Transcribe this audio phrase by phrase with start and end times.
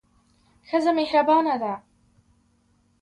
[0.69, 1.73] ښځه مهربانه ده.